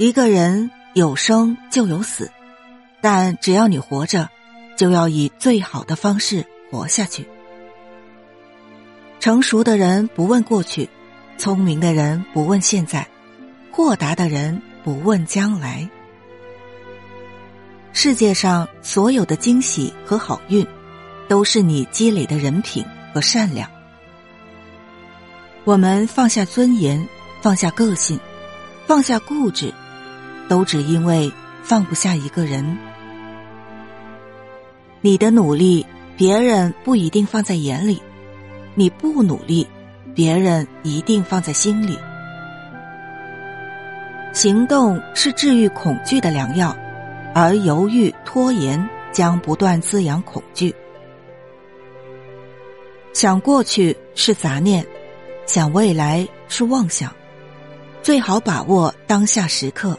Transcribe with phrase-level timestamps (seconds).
[0.00, 2.30] 一个人有生就有死，
[3.02, 4.30] 但只要你活着，
[4.74, 7.28] 就要以最好的方式活下去。
[9.20, 10.88] 成熟的人不问过去，
[11.36, 13.06] 聪明的人不问现在，
[13.70, 15.86] 豁达的人不问将来。
[17.92, 20.66] 世界上所有的惊喜和好运，
[21.28, 22.82] 都是你积累的人品
[23.12, 23.70] 和善良。
[25.64, 27.06] 我们放下尊严，
[27.42, 28.18] 放下个性，
[28.86, 29.70] 放下固执，
[30.50, 31.32] 都只因为
[31.62, 32.76] 放不下一个人。
[35.00, 35.86] 你的努力，
[36.16, 38.02] 别人不一定放在眼里；
[38.74, 39.64] 你不努力，
[40.12, 41.96] 别人一定放在心里。
[44.32, 46.76] 行动是治愈恐惧的良药。
[47.32, 50.74] 而犹豫拖延将不断滋养恐惧。
[53.12, 54.84] 想过去是杂念，
[55.46, 57.14] 想未来是妄想。
[58.02, 59.96] 最好把握当下时刻，